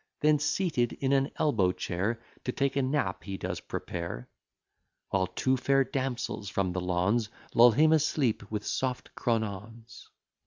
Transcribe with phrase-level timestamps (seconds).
[0.21, 4.27] Then seated in an elbow chair, To take a nap he does prepare;
[5.11, 10.09] While two fair damsels from the lawns, Lull him asleep with soft cronawns.